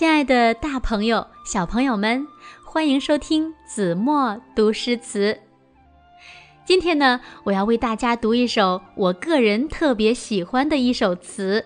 [0.00, 2.26] 亲爱的，大朋友、小朋友们，
[2.64, 5.38] 欢迎收听子墨读诗词。
[6.64, 11.60] 今天呢，我要为大家读一首我个人特别喜欢的一首词《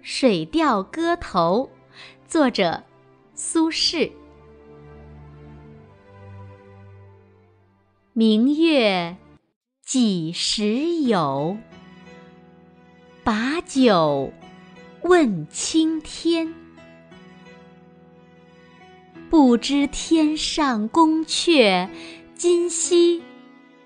[0.00, 1.68] 水调歌头》，
[2.26, 2.84] 作者
[3.34, 4.10] 苏轼。
[8.14, 9.14] 明月
[9.84, 11.58] 几时有？
[13.22, 14.32] 把酒
[15.02, 16.65] 问青天。
[19.28, 21.88] 不知天上宫阙，
[22.34, 23.22] 今夕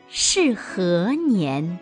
[0.06, 1.78] 是何年？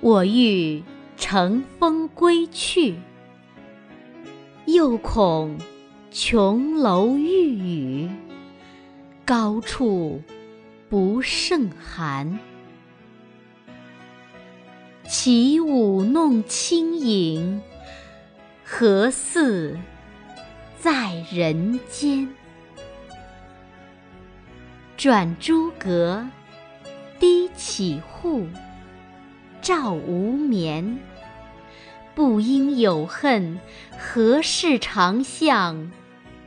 [0.00, 0.84] 我欲
[1.16, 2.94] 乘风归去，
[4.66, 5.58] 又恐
[6.12, 8.10] 琼楼玉宇，
[9.24, 10.22] 高处
[10.88, 12.38] 不胜寒。
[15.08, 17.60] 起舞弄清影，
[18.64, 19.76] 何似？
[20.78, 22.28] 在人间，
[24.96, 26.28] 转朱阁，
[27.18, 28.46] 低绮户，
[29.60, 30.98] 照无眠。
[32.14, 33.58] 不应有恨，
[33.98, 35.90] 何事长向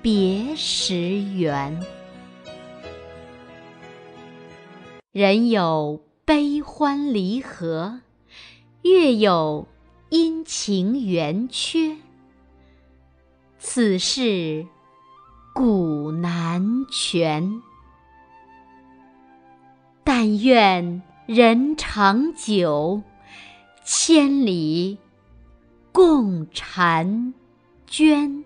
[0.01, 1.79] 别时圆？
[5.11, 7.99] 人有悲欢离合，
[8.83, 9.67] 月有
[10.09, 11.97] 阴晴圆缺。
[13.61, 14.65] 此事
[15.53, 17.61] 古难全。
[20.03, 23.03] 但愿人长久，
[23.83, 24.97] 千里
[25.91, 27.33] 共婵
[27.85, 28.43] 娟。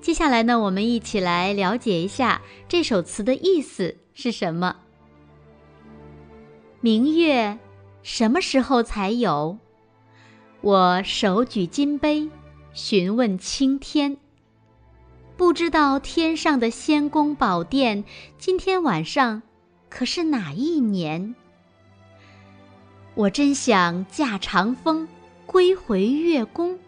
[0.00, 4.76] 接下来呢，我们一起来了解一下这首词的意思是什么。
[6.80, 7.58] 明月
[8.02, 9.58] 什么时候才有？
[10.62, 12.28] 我手举金杯，
[12.72, 14.16] 询问青天。
[15.36, 18.04] 不知道天上的仙宫宝殿，
[18.38, 19.42] 今天晚上
[19.90, 21.34] 可是哪一年？
[23.14, 25.06] 我真想驾长风
[25.44, 26.78] 归回月宫，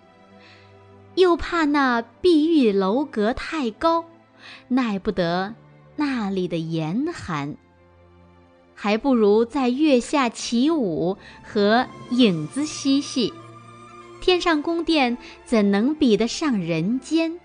[1.14, 4.04] 又怕那碧玉楼阁太高，
[4.68, 5.54] 耐不得
[5.96, 7.56] 那里的严寒。
[8.74, 13.32] 还不如在月下起舞，和影子嬉戏。
[14.28, 15.16] 天上宫殿
[15.46, 17.40] 怎能比得上人间？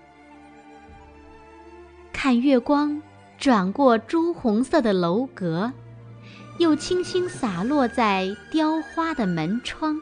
[2.11, 3.01] 看月光
[3.37, 5.71] 转过朱红色的楼阁，
[6.59, 10.01] 又轻轻洒落在雕花的门窗，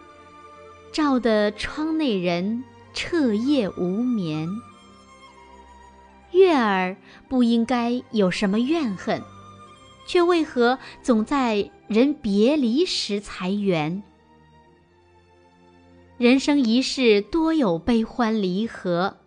[0.91, 2.63] 照得窗内人
[2.95, 4.49] 彻夜无眠。
[6.31, 6.97] 月儿
[7.29, 9.21] 不应该有什么怨恨，
[10.07, 14.01] 却为何总在人别离时才圆？
[16.21, 19.17] 人生一世，多有悲欢离合，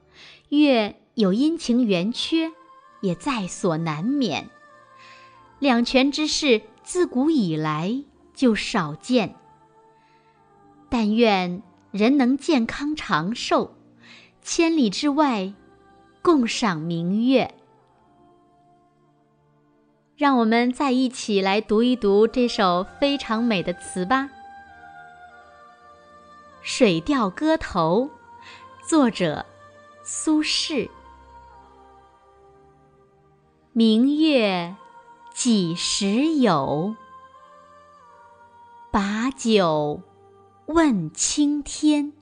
[0.51, 2.53] 月有阴晴圆缺，
[3.01, 4.49] 也在所难免。
[5.59, 9.35] 两全之事，自古以来就少见。
[10.89, 13.75] 但愿人能健康长寿，
[14.41, 15.53] 千里之外
[16.23, 17.57] 共赏明月。
[20.17, 24.31] 让我们再一起来读一读这首非常美的词吧。
[26.67, 28.09] 《水调歌头》
[28.89, 29.45] 作者
[30.03, 30.89] 苏轼。
[33.75, 34.75] 明月
[35.35, 36.97] 几时有？
[38.91, 40.01] 把酒
[40.65, 42.15] 问青天。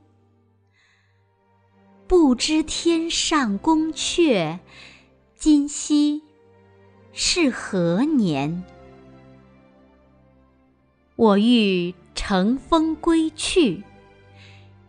[2.08, 4.58] 不知天上宫阙，
[5.36, 6.20] 今夕
[7.12, 8.64] 是何年？
[11.14, 13.84] 我欲乘风归去。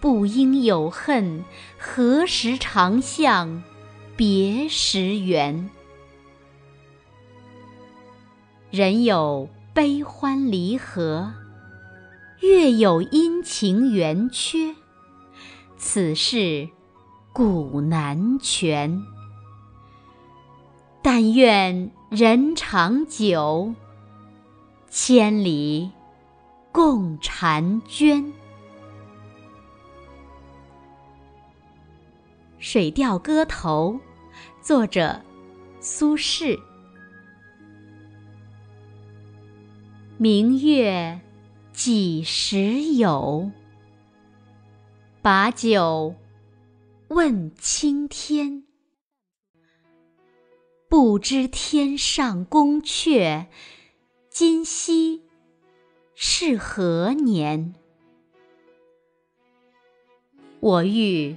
[0.00, 1.44] 不应有恨，
[1.78, 3.62] 何时长向
[4.16, 5.68] 别时圆？
[8.70, 11.32] 人有悲欢离合，
[12.40, 14.76] 月有阴晴圆缺，
[15.76, 16.68] 此事
[17.32, 19.02] 古难全。
[21.02, 23.74] 但愿人长久，
[24.90, 25.90] 千里
[26.70, 28.32] 共婵娟。
[32.58, 34.00] 水调歌头》，
[34.64, 35.22] 作者
[35.80, 36.58] 苏轼。
[40.16, 41.20] 明月
[41.72, 43.52] 几时有？
[45.22, 46.16] 把酒
[47.06, 48.64] 问青天。
[50.88, 53.46] 不知天上宫阙，
[54.28, 55.22] 今夕
[56.16, 57.74] 是何年？
[60.58, 61.36] 我欲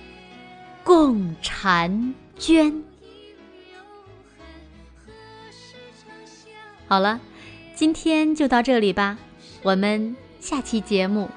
[0.83, 2.83] 共婵娟。
[6.87, 7.19] 好了，
[7.75, 9.17] 今天就到这里吧，
[9.63, 11.29] 我们下期节目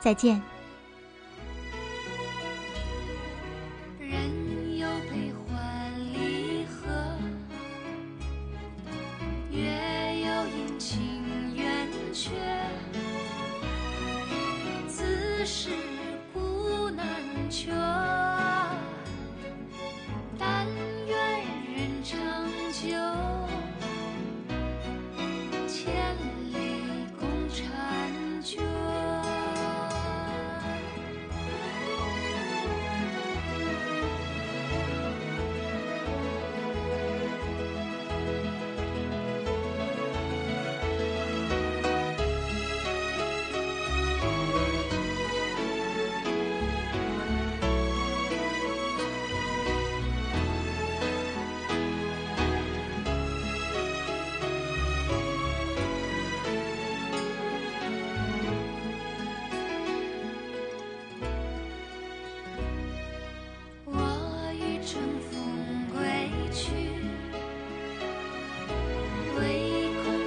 [0.00, 0.42] 再见。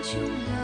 [0.09, 0.58] 是。